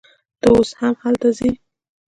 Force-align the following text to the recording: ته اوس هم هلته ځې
ته 0.41 0.47
اوس 0.53 0.69
هم 0.79 0.93
هلته 1.03 1.29
ځې 1.37 1.51